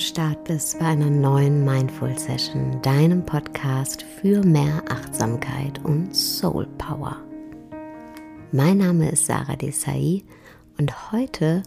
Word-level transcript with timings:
Start 0.00 0.44
bist 0.44 0.78
bei 0.78 0.86
einer 0.86 1.10
neuen 1.10 1.62
Mindful 1.62 2.18
Session, 2.18 2.80
deinem 2.80 3.24
Podcast 3.24 4.02
für 4.02 4.42
mehr 4.42 4.82
Achtsamkeit 4.88 5.78
und 5.84 6.16
Soul 6.16 6.66
Power. 6.78 7.18
Mein 8.50 8.78
Name 8.78 9.10
ist 9.10 9.26
Sarah 9.26 9.56
Desai 9.56 10.22
und 10.78 11.12
heute 11.12 11.62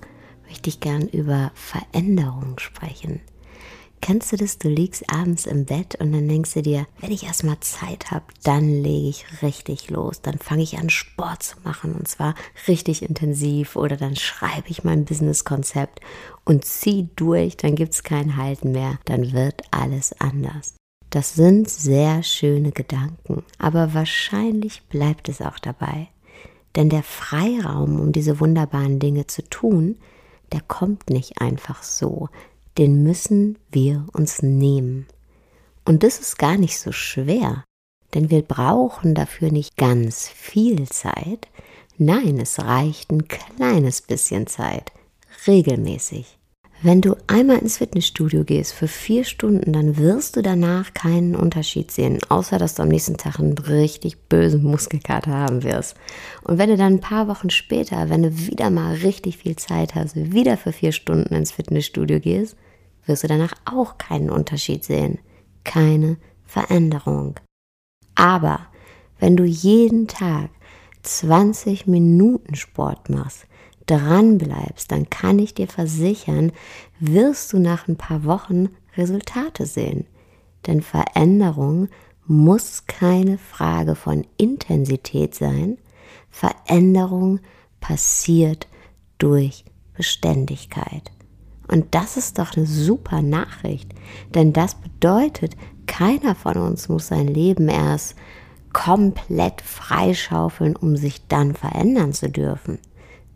möchte 0.47 0.69
ich 0.69 0.79
gern 0.79 1.07
über 1.07 1.51
Veränderung 1.53 2.57
sprechen. 2.57 3.21
Kennst 4.05 4.33
du 4.33 4.35
das? 4.35 4.57
Du 4.57 4.67
liegst 4.67 5.09
abends 5.09 5.45
im 5.45 5.63
Bett 5.63 5.95
und 5.95 6.11
dann 6.11 6.27
denkst 6.27 6.55
du 6.55 6.61
dir, 6.61 6.87
wenn 6.99 7.13
ich 7.13 7.23
erstmal 7.23 7.61
Zeit 7.61 8.11
habe, 8.11 8.25
dann 8.43 8.67
lege 8.67 9.07
ich 9.07 9.41
richtig 9.41 9.89
los. 9.89 10.21
Dann 10.21 10.39
fange 10.39 10.61
ich 10.61 10.77
an, 10.77 10.89
Sport 10.89 11.41
zu 11.41 11.55
machen 11.63 11.95
und 11.95 12.05
zwar 12.09 12.35
richtig 12.67 13.01
intensiv 13.01 13.77
oder 13.77 13.95
dann 13.95 14.17
schreibe 14.17 14.67
ich 14.67 14.83
mein 14.83 15.05
Businesskonzept 15.05 16.01
und 16.43 16.65
zieh 16.65 17.07
durch, 17.15 17.55
dann 17.55 17.75
gibt 17.75 17.93
es 17.93 18.03
kein 18.03 18.35
Halten 18.35 18.73
mehr. 18.73 18.99
Dann 19.05 19.31
wird 19.31 19.61
alles 19.71 20.13
anders. 20.19 20.75
Das 21.09 21.35
sind 21.35 21.69
sehr 21.69 22.23
schöne 22.23 22.73
Gedanken, 22.73 23.43
aber 23.57 23.93
wahrscheinlich 23.93 24.83
bleibt 24.89 25.29
es 25.29 25.41
auch 25.41 25.59
dabei. 25.59 26.09
Denn 26.75 26.89
der 26.89 27.03
Freiraum, 27.03 28.01
um 28.01 28.11
diese 28.11 28.41
wunderbaren 28.41 28.99
Dinge 28.99 29.27
zu 29.27 29.47
tun, 29.47 29.95
der 30.51 30.59
kommt 30.59 31.09
nicht 31.09 31.39
einfach 31.39 31.83
so 31.83 32.27
den 32.77 33.03
müssen 33.03 33.57
wir 33.71 34.05
uns 34.13 34.41
nehmen. 34.41 35.07
Und 35.85 36.03
das 36.03 36.19
ist 36.19 36.37
gar 36.37 36.57
nicht 36.57 36.79
so 36.79 36.91
schwer, 36.91 37.63
denn 38.13 38.29
wir 38.29 38.41
brauchen 38.41 39.15
dafür 39.15 39.51
nicht 39.51 39.75
ganz 39.75 40.29
viel 40.29 40.87
Zeit. 40.87 41.47
Nein, 41.97 42.39
es 42.39 42.59
reicht 42.59 43.11
ein 43.11 43.27
kleines 43.27 44.01
bisschen 44.01 44.47
Zeit, 44.47 44.91
regelmäßig. 45.45 46.37
Wenn 46.85 46.99
du 46.99 47.15
einmal 47.27 47.59
ins 47.59 47.77
Fitnessstudio 47.77 48.43
gehst 48.43 48.73
für 48.73 48.89
vier 48.89 49.23
Stunden, 49.23 49.71
dann 49.71 49.95
wirst 49.95 50.35
du 50.35 50.41
danach 50.41 50.93
keinen 50.93 51.33
Unterschied 51.33 51.91
sehen, 51.91 52.19
außer 52.27 52.57
dass 52.57 52.75
du 52.75 52.83
am 52.83 52.89
nächsten 52.89 53.15
Tag 53.15 53.39
einen 53.39 53.57
richtig 53.57 54.27
bösen 54.27 54.65
Muskelkater 54.65 55.31
haben 55.31 55.63
wirst. 55.63 55.95
Und 56.43 56.57
wenn 56.57 56.69
du 56.69 56.75
dann 56.75 56.95
ein 56.95 56.99
paar 56.99 57.29
Wochen 57.29 57.49
später, 57.51 58.09
wenn 58.09 58.23
du 58.23 58.37
wieder 58.37 58.69
mal 58.69 58.95
richtig 58.95 59.37
viel 59.37 59.55
Zeit 59.55 59.95
hast, 59.95 60.17
wieder 60.33 60.57
für 60.57 60.73
vier 60.73 60.91
Stunden 60.91 61.33
ins 61.33 61.53
Fitnessstudio 61.53 62.19
gehst, 62.19 62.57
wirst 63.05 63.23
du 63.23 63.29
danach 63.29 63.53
auch 63.63 63.97
keinen 63.97 64.29
Unterschied 64.29 64.83
sehen, 64.83 65.19
keine 65.63 66.17
Veränderung. 66.45 67.39
Aber 68.15 68.59
wenn 69.19 69.37
du 69.37 69.45
jeden 69.45 70.09
Tag 70.09 70.49
20 71.03 71.87
Minuten 71.87 72.55
Sport 72.55 73.09
machst, 73.09 73.45
dran 73.85 74.37
bleibst, 74.37 74.91
dann 74.91 75.09
kann 75.09 75.39
ich 75.39 75.53
dir 75.53 75.67
versichern, 75.67 76.51
wirst 76.99 77.53
du 77.53 77.59
nach 77.59 77.87
ein 77.87 77.97
paar 77.97 78.23
Wochen 78.23 78.69
Resultate 78.97 79.65
sehen. 79.65 80.05
Denn 80.67 80.81
Veränderung 80.81 81.89
muss 82.25 82.85
keine 82.85 83.37
Frage 83.37 83.95
von 83.95 84.25
Intensität 84.37 85.35
sein. 85.35 85.77
Veränderung 86.29 87.39
passiert 87.79 88.67
durch 89.17 89.65
Beständigkeit. 89.95 91.11
Und 91.67 91.95
das 91.95 92.17
ist 92.17 92.39
doch 92.39 92.55
eine 92.55 92.65
super 92.65 93.21
Nachricht, 93.21 93.91
denn 94.35 94.53
das 94.53 94.75
bedeutet, 94.75 95.55
keiner 95.85 96.35
von 96.35 96.57
uns 96.57 96.89
muss 96.89 97.07
sein 97.07 97.27
Leben 97.27 97.69
erst 97.69 98.15
komplett 98.73 99.61
freischaufeln, 99.61 100.75
um 100.75 100.97
sich 100.97 101.27
dann 101.27 101.53
verändern 101.53 102.13
zu 102.13 102.29
dürfen. 102.29 102.79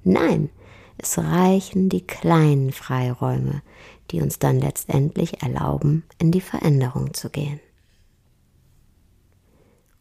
Nein, 0.07 0.49
es 0.97 1.17
reichen 1.17 1.89
die 1.89 2.07
kleinen 2.07 2.71
Freiräume, 2.71 3.61
die 4.09 4.21
uns 4.21 4.39
dann 4.39 4.57
letztendlich 4.57 5.43
erlauben, 5.43 6.05
in 6.17 6.31
die 6.31 6.39
Veränderung 6.39 7.13
zu 7.13 7.29
gehen. 7.29 7.59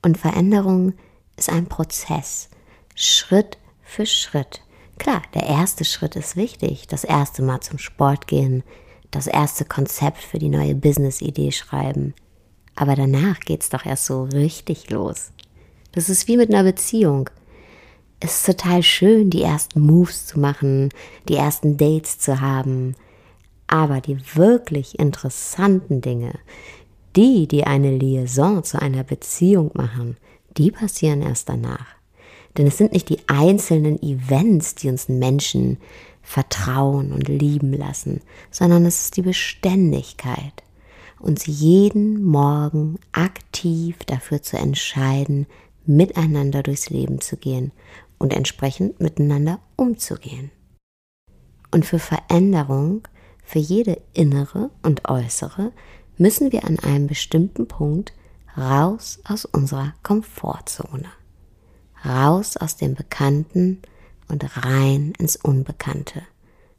Und 0.02 0.16
Veränderung 0.16 0.92
ist 1.36 1.50
ein 1.50 1.66
Prozess, 1.66 2.50
Schritt 2.94 3.58
für 3.82 4.06
Schritt. 4.06 4.62
Klar, 4.98 5.22
der 5.34 5.42
erste 5.42 5.84
Schritt 5.84 6.14
ist 6.14 6.36
wichtig. 6.36 6.86
Das 6.86 7.02
erste 7.02 7.42
Mal 7.42 7.60
zum 7.60 7.78
Sport 7.78 8.28
gehen, 8.28 8.62
das 9.10 9.26
erste 9.26 9.64
Konzept 9.64 10.18
für 10.18 10.38
die 10.38 10.48
neue 10.48 10.76
Business-Idee 10.76 11.50
schreiben. 11.50 12.14
Aber 12.76 12.94
danach 12.94 13.40
geht's 13.40 13.70
doch 13.70 13.84
erst 13.84 14.04
so 14.04 14.22
richtig 14.22 14.88
los. 14.88 15.32
Das 15.90 16.08
ist 16.08 16.28
wie 16.28 16.36
mit 16.36 16.50
einer 16.54 16.62
Beziehung. 16.62 17.28
Es 18.18 18.38
ist 18.38 18.46
total 18.46 18.82
schön, 18.82 19.28
die 19.28 19.42
ersten 19.42 19.80
Moves 19.80 20.26
zu 20.26 20.40
machen, 20.40 20.88
die 21.28 21.36
ersten 21.36 21.76
Dates 21.76 22.18
zu 22.18 22.40
haben. 22.40 22.94
Aber 23.66 24.00
die 24.00 24.18
wirklich 24.34 24.98
interessanten 24.98 26.00
Dinge, 26.00 26.32
die, 27.14 27.46
die 27.46 27.64
eine 27.64 27.94
Liaison 27.96 28.64
zu 28.64 28.80
einer 28.80 29.04
Beziehung 29.04 29.70
machen, 29.74 30.16
die 30.56 30.70
passieren 30.70 31.20
erst 31.20 31.48
danach. 31.48 31.86
Denn 32.56 32.66
es 32.66 32.78
sind 32.78 32.92
nicht 32.92 33.10
die 33.10 33.18
einzelnen 33.26 34.02
Events, 34.02 34.76
die 34.76 34.88
uns 34.88 35.08
Menschen 35.08 35.76
vertrauen 36.22 37.12
und 37.12 37.28
lieben 37.28 37.74
lassen, 37.74 38.22
sondern 38.50 38.86
es 38.86 39.04
ist 39.04 39.16
die 39.18 39.22
Beständigkeit, 39.22 40.62
uns 41.18 41.46
jeden 41.46 42.24
Morgen 42.24 42.98
aktiv 43.12 43.98
dafür 44.06 44.40
zu 44.42 44.56
entscheiden, 44.56 45.46
miteinander 45.84 46.62
durchs 46.62 46.88
Leben 46.88 47.20
zu 47.20 47.36
gehen 47.36 47.72
und 48.18 48.32
entsprechend 48.32 49.00
miteinander 49.00 49.60
umzugehen. 49.76 50.50
Und 51.70 51.84
für 51.84 51.98
Veränderung, 51.98 53.06
für 53.44 53.58
jede 53.58 54.00
innere 54.12 54.70
und 54.82 55.08
äußere, 55.08 55.72
müssen 56.16 56.52
wir 56.52 56.64
an 56.64 56.78
einem 56.78 57.06
bestimmten 57.06 57.68
Punkt 57.68 58.12
raus 58.56 59.20
aus 59.24 59.44
unserer 59.44 59.94
Komfortzone 60.02 61.08
raus 62.06 62.56
aus 62.56 62.76
dem 62.76 62.94
Bekannten 62.94 63.82
und 64.28 64.44
rein 64.64 65.12
ins 65.18 65.36
Unbekannte. 65.36 66.22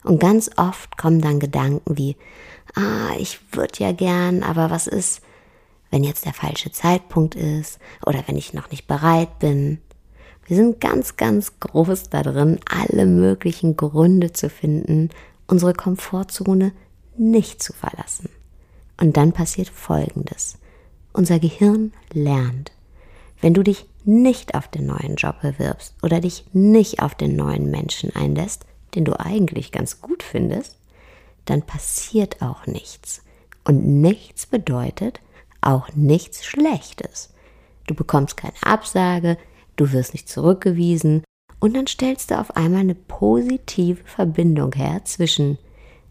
Und 0.04 0.20
ganz 0.20 0.50
oft 0.56 0.96
kommen 0.96 1.20
dann 1.20 1.40
Gedanken 1.40 1.96
wie, 1.98 2.16
ah, 2.74 3.14
ich 3.18 3.40
würde 3.52 3.78
ja 3.78 3.92
gern, 3.92 4.42
aber 4.42 4.70
was 4.70 4.86
ist, 4.86 5.22
wenn 5.90 6.04
jetzt 6.04 6.24
der 6.24 6.34
falsche 6.34 6.70
Zeitpunkt 6.70 7.34
ist 7.34 7.78
oder 8.06 8.22
wenn 8.26 8.36
ich 8.36 8.54
noch 8.54 8.70
nicht 8.70 8.86
bereit 8.86 9.38
bin? 9.38 9.80
Wir 10.48 10.56
sind 10.56 10.80
ganz, 10.80 11.16
ganz 11.16 11.60
groß 11.60 12.08
da 12.08 12.22
drin, 12.22 12.58
alle 12.64 13.04
möglichen 13.04 13.76
Gründe 13.76 14.32
zu 14.32 14.48
finden, 14.48 15.10
unsere 15.46 15.74
Komfortzone 15.74 16.72
nicht 17.18 17.62
zu 17.62 17.74
verlassen. 17.74 18.30
Und 18.98 19.18
dann 19.18 19.32
passiert 19.32 19.68
Folgendes. 19.68 20.56
Unser 21.12 21.38
Gehirn 21.38 21.92
lernt. 22.14 22.72
Wenn 23.42 23.52
du 23.52 23.62
dich 23.62 23.84
nicht 24.04 24.54
auf 24.54 24.68
den 24.68 24.86
neuen 24.86 25.16
Job 25.16 25.42
bewirbst 25.42 25.94
oder 26.02 26.20
dich 26.20 26.46
nicht 26.54 27.02
auf 27.02 27.14
den 27.14 27.36
neuen 27.36 27.70
Menschen 27.70 28.16
einlässt, 28.16 28.64
den 28.94 29.04
du 29.04 29.20
eigentlich 29.20 29.70
ganz 29.70 30.00
gut 30.00 30.22
findest, 30.22 30.78
dann 31.44 31.60
passiert 31.60 32.40
auch 32.40 32.66
nichts. 32.66 33.22
Und 33.64 34.00
nichts 34.00 34.46
bedeutet 34.46 35.20
auch 35.60 35.88
nichts 35.94 36.46
Schlechtes. 36.46 37.34
Du 37.86 37.94
bekommst 37.94 38.38
keine 38.38 38.54
Absage, 38.62 39.36
du 39.78 39.92
wirst 39.92 40.12
nicht 40.12 40.28
zurückgewiesen 40.28 41.22
und 41.60 41.74
dann 41.74 41.86
stellst 41.86 42.30
du 42.30 42.38
auf 42.38 42.56
einmal 42.56 42.80
eine 42.80 42.94
positive 42.94 44.02
Verbindung 44.04 44.72
her 44.74 45.00
zwischen 45.04 45.58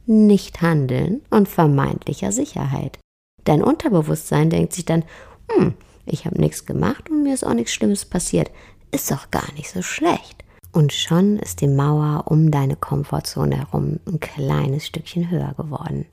Nichthandeln 0.06 1.22
und 1.30 1.48
vermeintlicher 1.48 2.32
Sicherheit. 2.32 2.98
Dein 3.44 3.64
Unterbewusstsein 3.64 4.50
denkt 4.50 4.74
sich 4.74 4.86
dann, 4.86 5.04
hm, 5.50 5.74
ich 6.06 6.26
habe 6.26 6.40
nichts 6.40 6.66
gemacht 6.66 7.10
und 7.10 7.24
mir 7.24 7.34
ist 7.34 7.46
auch 7.46 7.54
nichts 7.54 7.74
Schlimmes 7.74 8.06
passiert. 8.06 8.52
Ist 8.92 9.12
doch 9.12 9.32
gar 9.32 9.52
nicht 9.54 9.70
so 9.70 9.82
schlecht. 9.82 10.44
Und 10.72 10.94
schon 10.94 11.38
ist 11.40 11.62
die 11.62 11.68
Mauer 11.68 12.26
um 12.28 12.52
deine 12.52 12.76
Komfortzone 12.76 13.58
herum 13.58 14.00
ein 14.06 14.20
kleines 14.20 14.86
Stückchen 14.86 15.30
höher 15.30 15.54
geworden. 15.58 16.06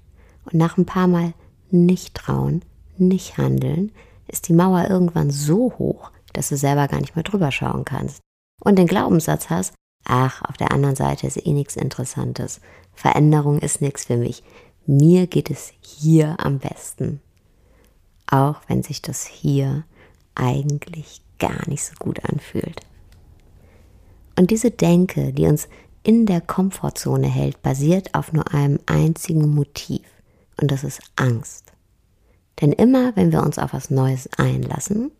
Und 0.45 0.55
nach 0.55 0.77
ein 0.77 0.87
paar 0.87 1.07
Mal 1.07 1.35
nicht 1.71 2.15
trauen, 2.15 2.63
nicht 2.97 3.39
handeln, 3.39 3.93
ist 4.27 4.49
die 4.49 4.53
Mauer 4.53 4.87
irgendwann 4.89 5.31
so 5.31 5.75
hoch, 5.79 6.11
dass 6.35 6.51
du 6.51 6.57
selber 6.57 6.87
gar 6.89 7.01
nicht 7.01 7.17
mehr 7.17 7.25
drüber 7.25 7.51
schauen 7.51 7.85
kannst. 7.85 8.21
Und 8.63 8.79
den 8.79 8.87
Glaubenssatz 8.87 9.49
hast, 9.49 9.75
ach, 10.05 10.43
auf 10.43 10.57
der 10.57 10.73
anderen 10.73 10.97
Seite 10.97 11.27
ist 11.27 11.45
eh 11.45 11.53
nichts 11.53 11.77
Interessantes. 11.77 12.61
Veränderung 12.93 13.59
ist 13.59 13.81
nichts 13.81 14.05
für 14.05 14.19
mich. 14.19 14.43
Mir 14.87 15.27
geht 15.27 15.51
es 15.51 15.73
hier 15.81 16.37
am 16.39 16.59
besten 16.59 17.21
auch 18.27 18.61
wenn 18.67 18.83
sich 18.83 19.03
das 19.03 19.27
hier 19.27 19.85
eigentlich 20.35 21.23
gar 21.39 21.69
nicht 21.69 21.85
so 21.85 21.95
gut 21.99 22.25
anfühlt. 22.25 22.81
Und 24.37 24.51
diese 24.51 24.71
Denke, 24.71 25.33
die 25.33 25.47
uns 25.47 25.69
in 26.03 26.27
der 26.27 26.41
Komfortzone 26.41 27.29
hält, 27.29 27.63
basiert 27.63 28.15
auf 28.15 28.33
nur 28.33 28.53
einem 28.53 28.79
einzigen 28.87 29.49
Motiv, 29.55 30.03
und 30.61 30.71
das 30.71 30.85
ist 30.85 31.01
Angst. 31.17 31.73
Denn 32.61 32.73
immer, 32.73 33.15
wenn 33.17 33.33
wir 33.33 33.43
uns 33.43 33.59
auf 33.59 33.73
was 33.73 33.91
Neues 33.91 34.29
einlassen, 34.37 35.11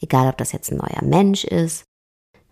egal 0.00 0.28
ob 0.28 0.38
das 0.38 0.52
jetzt 0.52 0.70
ein 0.70 0.78
neuer 0.78 1.02
Mensch 1.02 1.44
ist, 1.44 1.84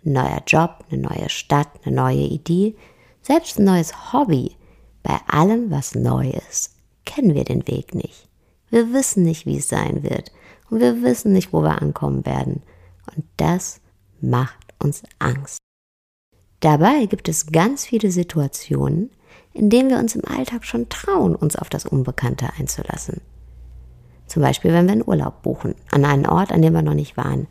ein 0.05 0.13
neuer 0.13 0.43
Job, 0.47 0.85
eine 0.91 1.03
neue 1.03 1.29
Stadt, 1.29 1.69
eine 1.85 1.95
neue 1.95 2.27
Idee, 2.27 2.77
selbst 3.23 3.59
ein 3.59 3.65
neues 3.65 4.13
Hobby, 4.13 4.57
bei 5.03 5.19
allem, 5.29 5.71
was 5.71 5.95
neu 5.95 6.31
ist, 6.49 6.77
kennen 7.05 7.35
wir 7.35 7.45
den 7.45 7.67
Weg 7.69 7.95
nicht. 7.95 8.29
Wir 8.71 8.93
wissen 8.93 9.23
nicht, 9.23 9.47
wie 9.47 9.59
es 9.59 9.69
sein 9.69 10.03
wird. 10.03 10.33
Und 10.71 10.81
wir 10.81 11.03
wissen 11.03 11.33
nicht, 11.33 11.53
wo 11.53 11.63
wir 11.63 11.81
ankommen 11.81 12.27
werden. 12.27 12.63
Und 13.15 13.25
das 13.37 13.81
macht 14.21 14.75
uns 14.83 15.03
Angst. 15.19 15.59
Dabei 16.61 17.07
gibt 17.07 17.29
es 17.29 17.47
ganz 17.47 17.87
viele 17.87 18.11
Situationen, 18.11 19.11
in 19.53 19.71
denen 19.71 19.91
wir 19.91 19.99
uns 19.99 20.17
im 20.17 20.25
Alltag 20.25 20.65
schon 20.65 20.89
trauen, 20.89 21.37
uns 21.37 21.57
auf 21.57 21.69
das 21.69 21.87
Unbekannte 21.87 22.49
einzulassen. 22.59 23.21
Zum 24.27 24.43
Beispiel, 24.43 24.73
wenn 24.73 24.87
wir 24.87 24.93
einen 24.93 25.07
Urlaub 25.07 25.43
buchen, 25.43 25.75
an 25.91 26.05
einen 26.05 26.27
Ort, 26.27 26.53
an 26.53 26.63
dem 26.63 26.73
wir 26.73 26.83
noch 26.83 26.95
nicht 26.95 27.17
waren, 27.17 27.47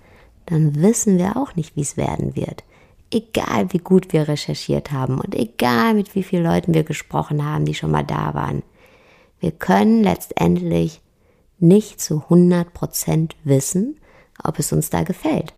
dann 0.46 0.82
wissen 0.82 1.18
wir 1.18 1.38
auch 1.38 1.56
nicht, 1.56 1.76
wie 1.76 1.82
es 1.82 1.98
werden 1.98 2.36
wird. 2.36 2.64
Egal 3.12 3.72
wie 3.72 3.78
gut 3.78 4.14
wir 4.14 4.28
recherchiert 4.28 4.92
haben 4.92 5.20
und 5.20 5.36
egal 5.36 5.94
mit 5.94 6.16
wie 6.16 6.24
vielen 6.24 6.44
Leuten 6.44 6.74
wir 6.74 6.84
gesprochen 6.84 7.46
haben, 7.46 7.66
die 7.66 7.74
schon 7.74 7.92
mal 7.92 8.04
da 8.04 8.34
waren. 8.34 8.64
Wir 9.40 9.52
können 9.52 10.04
letztendlich 10.04 11.02
nicht 11.60 12.02
zu 12.02 12.24
100 12.24 12.74
Prozent 12.74 13.36
wissen, 13.44 14.00
ob 14.44 14.60
es 14.60 14.72
uns 14.72 14.90
da 14.90 15.04
gefällt 15.04 15.54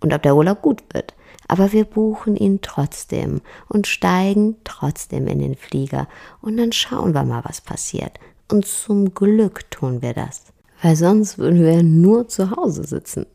und 0.00 0.12
ob 0.12 0.22
der 0.22 0.34
Urlaub 0.36 0.62
gut 0.62 0.82
wird. 0.92 1.14
Aber 1.46 1.72
wir 1.72 1.84
buchen 1.84 2.36
ihn 2.36 2.60
trotzdem 2.60 3.40
und 3.68 3.86
steigen 3.86 4.56
trotzdem 4.64 5.26
in 5.28 5.38
den 5.38 5.54
Flieger 5.54 6.08
und 6.42 6.56
dann 6.56 6.72
schauen 6.72 7.14
wir 7.14 7.24
mal, 7.24 7.42
was 7.44 7.60
passiert. 7.60 8.18
Und 8.50 8.66
zum 8.66 9.14
Glück 9.14 9.70
tun 9.70 10.00
wir 10.00 10.14
das, 10.14 10.44
weil 10.82 10.96
sonst 10.96 11.38
würden 11.38 11.62
wir 11.62 11.82
nur 11.82 12.28
zu 12.28 12.50
Hause 12.50 12.84
sitzen. 12.84 13.26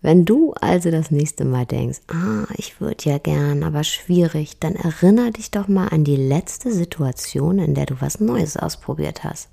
Wenn 0.00 0.24
du 0.24 0.52
also 0.54 0.90
das 0.90 1.12
nächste 1.12 1.44
Mal 1.44 1.64
denkst, 1.64 2.00
ah, 2.08 2.44
ich 2.56 2.80
würde 2.80 3.08
ja 3.08 3.18
gern, 3.18 3.62
aber 3.62 3.84
schwierig, 3.84 4.58
dann 4.58 4.74
erinnere 4.74 5.30
dich 5.30 5.52
doch 5.52 5.68
mal 5.68 5.88
an 5.88 6.02
die 6.02 6.16
letzte 6.16 6.72
Situation, 6.72 7.60
in 7.60 7.74
der 7.74 7.86
du 7.86 8.00
was 8.00 8.18
Neues 8.18 8.56
ausprobiert 8.56 9.22
hast. 9.22 9.48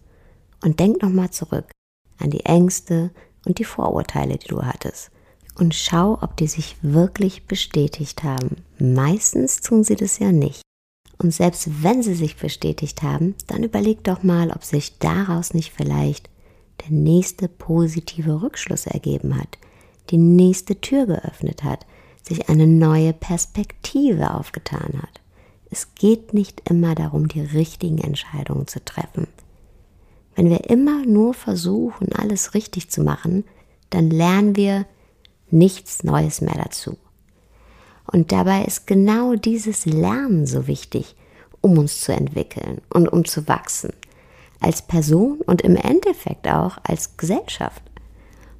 Und 0.63 0.79
denk 0.79 1.03
noch 1.03 1.11
mal 1.11 1.29
zurück 1.29 1.65
an 2.17 2.31
die 2.31 2.45
Ängste 2.45 3.11
und 3.45 3.59
die 3.59 3.63
Vorurteile, 3.63 4.37
die 4.37 4.47
du 4.47 4.63
hattest. 4.63 5.11
Und 5.59 5.75
schau, 5.75 6.17
ob 6.21 6.35
die 6.37 6.47
sich 6.47 6.77
wirklich 6.81 7.45
bestätigt 7.45 8.23
haben. 8.23 8.63
Meistens 8.79 9.61
tun 9.61 9.83
sie 9.83 9.95
das 9.95 10.17
ja 10.17 10.31
nicht. 10.31 10.61
Und 11.21 11.33
selbst 11.33 11.83
wenn 11.83 12.01
sie 12.01 12.15
sich 12.15 12.37
bestätigt 12.37 13.03
haben, 13.03 13.35
dann 13.47 13.63
überleg 13.63 14.03
doch 14.05 14.23
mal, 14.23 14.51
ob 14.51 14.63
sich 14.63 14.99
daraus 14.99 15.53
nicht 15.53 15.71
vielleicht 15.71 16.29
der 16.81 16.91
nächste 16.91 17.49
positive 17.49 18.41
Rückschluss 18.41 18.87
ergeben 18.87 19.37
hat, 19.37 19.57
die 20.11 20.17
nächste 20.17 20.79
Tür 20.79 21.05
geöffnet 21.05 21.63
hat, 21.63 21.85
sich 22.23 22.47
eine 22.47 22.67
neue 22.67 23.11
Perspektive 23.11 24.33
aufgetan 24.33 25.01
hat. 25.01 25.19
Es 25.69 25.93
geht 25.93 26.33
nicht 26.33 26.69
immer 26.69 26.95
darum, 26.95 27.27
die 27.27 27.41
richtigen 27.41 27.97
Entscheidungen 27.97 28.67
zu 28.67 28.83
treffen. 28.83 29.27
Wenn 30.35 30.49
wir 30.49 30.69
immer 30.69 31.05
nur 31.05 31.33
versuchen, 31.33 32.13
alles 32.13 32.53
richtig 32.53 32.89
zu 32.89 33.03
machen, 33.03 33.43
dann 33.89 34.09
lernen 34.09 34.55
wir 34.55 34.85
nichts 35.51 36.03
Neues 36.03 36.39
mehr 36.39 36.55
dazu. 36.55 36.97
Und 38.11 38.31
dabei 38.31 38.63
ist 38.63 38.87
genau 38.87 39.35
dieses 39.35 39.85
Lernen 39.85 40.47
so 40.47 40.67
wichtig, 40.67 41.15
um 41.61 41.77
uns 41.77 42.01
zu 42.01 42.11
entwickeln 42.11 42.81
und 42.89 43.07
um 43.07 43.25
zu 43.25 43.47
wachsen. 43.47 43.93
Als 44.59 44.81
Person 44.81 45.39
und 45.45 45.61
im 45.61 45.75
Endeffekt 45.75 46.47
auch 46.47 46.77
als 46.83 47.17
Gesellschaft. 47.17 47.81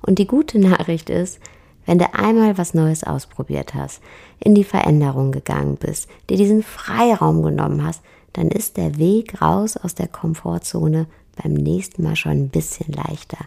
Und 0.01 0.19
die 0.19 0.27
gute 0.27 0.59
Nachricht 0.59 1.09
ist, 1.09 1.39
wenn 1.85 1.97
du 1.97 2.13
einmal 2.13 2.57
was 2.57 2.73
Neues 2.73 3.03
ausprobiert 3.03 3.73
hast, 3.73 4.01
in 4.39 4.53
die 4.53 4.63
Veränderung 4.63 5.31
gegangen 5.31 5.75
bist, 5.75 6.07
dir 6.29 6.37
diesen 6.37 6.61
Freiraum 6.61 7.41
genommen 7.41 7.83
hast, 7.83 8.01
dann 8.33 8.49
ist 8.49 8.77
der 8.77 8.97
Weg 8.97 9.41
raus 9.41 9.75
aus 9.75 9.95
der 9.95 10.07
Komfortzone 10.07 11.07
beim 11.41 11.53
nächsten 11.53 12.03
Mal 12.03 12.15
schon 12.15 12.33
ein 12.33 12.49
bisschen 12.49 12.93
leichter 12.93 13.39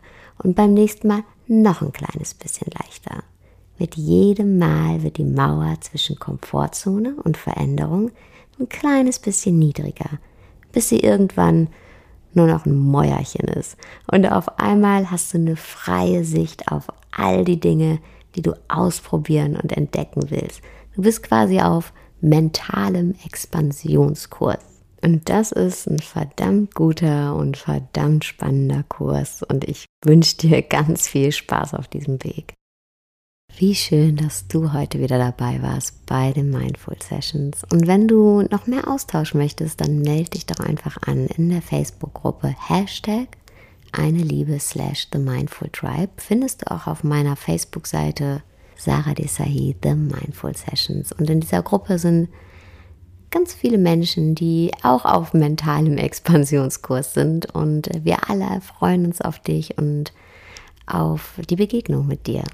und 0.42 0.56
beim 0.56 0.74
nächsten 0.74 1.06
Mal 1.06 1.22
noch 1.46 1.82
ein 1.82 1.92
kleines 1.92 2.34
bisschen 2.34 2.70
leichter. 2.78 3.22
Mit 3.82 3.96
jedem 3.96 4.58
Mal 4.58 5.02
wird 5.02 5.16
die 5.16 5.24
Mauer 5.24 5.74
zwischen 5.80 6.16
Komfortzone 6.16 7.16
und 7.24 7.36
Veränderung 7.36 8.12
ein 8.60 8.68
kleines 8.68 9.18
bisschen 9.18 9.58
niedriger, 9.58 10.20
bis 10.70 10.88
sie 10.88 11.00
irgendwann 11.00 11.66
nur 12.32 12.46
noch 12.46 12.64
ein 12.64 12.76
Mäuerchen 12.76 13.48
ist. 13.48 13.76
Und 14.08 14.26
auf 14.26 14.60
einmal 14.60 15.10
hast 15.10 15.34
du 15.34 15.38
eine 15.38 15.56
freie 15.56 16.22
Sicht 16.22 16.70
auf 16.70 16.86
all 17.10 17.44
die 17.44 17.58
Dinge, 17.58 17.98
die 18.36 18.42
du 18.42 18.52
ausprobieren 18.68 19.56
und 19.60 19.76
entdecken 19.76 20.30
willst. 20.30 20.60
Du 20.94 21.02
bist 21.02 21.24
quasi 21.24 21.60
auf 21.60 21.92
mentalem 22.20 23.16
Expansionskurs. 23.26 24.60
Und 25.02 25.28
das 25.28 25.50
ist 25.50 25.88
ein 25.88 25.98
verdammt 25.98 26.76
guter 26.76 27.34
und 27.34 27.56
verdammt 27.56 28.24
spannender 28.24 28.84
Kurs. 28.84 29.42
Und 29.42 29.64
ich 29.64 29.86
wünsche 30.04 30.36
dir 30.36 30.62
ganz 30.62 31.08
viel 31.08 31.32
Spaß 31.32 31.74
auf 31.74 31.88
diesem 31.88 32.22
Weg. 32.22 32.54
Wie 33.58 33.74
schön, 33.74 34.16
dass 34.16 34.48
du 34.48 34.72
heute 34.72 34.98
wieder 34.98 35.18
dabei 35.18 35.60
warst 35.62 36.06
bei 36.06 36.32
den 36.32 36.50
Mindful 36.50 36.96
Sessions. 37.00 37.62
Und 37.70 37.86
wenn 37.86 38.08
du 38.08 38.42
noch 38.50 38.66
mehr 38.66 38.88
Austausch 38.88 39.34
möchtest, 39.34 39.80
dann 39.80 40.00
melde 40.00 40.30
dich 40.30 40.46
doch 40.46 40.58
einfach 40.64 40.96
an 41.06 41.26
in 41.26 41.50
der 41.50 41.60
Facebook-Gruppe 41.60 42.54
Hashtag 42.68 43.28
eine 43.92 44.18
Liebe 44.18 44.58
slash 44.58 45.06
The 45.12 45.18
Mindful 45.18 45.68
Tribe. 45.68 46.10
Findest 46.16 46.62
du 46.62 46.70
auch 46.70 46.86
auf 46.86 47.04
meiner 47.04 47.36
Facebook-Seite 47.36 48.42
Sarah 48.74 49.12
Desai 49.12 49.76
The 49.82 49.94
Mindful 49.94 50.56
Sessions. 50.56 51.12
Und 51.12 51.28
in 51.28 51.40
dieser 51.40 51.62
Gruppe 51.62 51.98
sind 51.98 52.30
ganz 53.30 53.52
viele 53.52 53.78
Menschen, 53.78 54.34
die 54.34 54.72
auch 54.82 55.04
auf 55.04 55.34
mentalem 55.34 55.98
Expansionskurs 55.98 57.12
sind. 57.12 57.54
Und 57.54 57.90
wir 58.02 58.30
alle 58.30 58.62
freuen 58.62 59.04
uns 59.04 59.20
auf 59.20 59.38
dich 59.38 59.76
und 59.76 60.12
auf 60.86 61.34
die 61.50 61.56
Begegnung 61.56 62.06
mit 62.06 62.26
dir. 62.26 62.44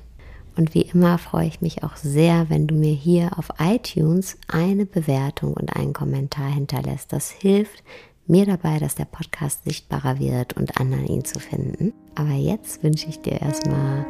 Und 0.59 0.75
wie 0.75 0.83
immer 0.83 1.19
freue 1.19 1.47
ich 1.47 1.61
mich 1.61 1.85
auch 1.85 1.95
sehr, 1.95 2.51
wenn 2.51 2.67
du 2.67 2.75
mir 2.75 2.93
hier 2.93 3.39
auf 3.39 3.49
iTunes 3.61 4.37
eine 4.49 4.87
Bewertung 4.87 5.55
und 5.55 5.77
einen 5.77 5.93
Kommentar 5.93 6.49
hinterlässt. 6.49 7.13
Das 7.13 7.31
hilft 7.31 7.85
mir 8.27 8.45
dabei, 8.45 8.81
dass 8.81 8.97
der 8.97 9.05
Podcast 9.05 9.63
sichtbarer 9.65 10.19
wird 10.19 10.57
und 10.57 10.81
anderen 10.81 11.07
ihn 11.07 11.25
zu 11.25 11.39
finden. 11.39 11.93
Aber 12.17 12.33
jetzt 12.33 12.83
wünsche 12.83 13.09
ich 13.09 13.21
dir 13.21 13.41
erstmal 13.41 14.05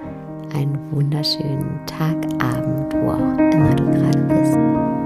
einen 0.54 0.90
wunderschönen 0.90 1.84
Tag, 1.84 2.16
Abend, 2.42 2.94
wo 2.94 3.10
auch 3.10 3.52
immer 3.52 3.74
du 3.74 3.84
gerade 3.90 4.22
bist. 4.22 4.97